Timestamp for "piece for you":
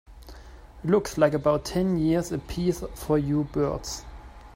2.39-3.43